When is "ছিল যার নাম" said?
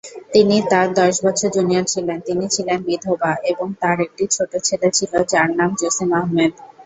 4.97-5.71